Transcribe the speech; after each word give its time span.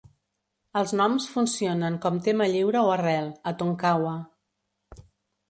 Els 0.79 0.93
noms 1.01 1.27
funcionen 1.33 1.99
com 2.07 2.17
tema 2.29 2.47
lliure 2.55 2.81
o 2.89 2.91
arrel, 2.95 3.31
a 3.53 3.55
Tonkawa. 3.61 4.17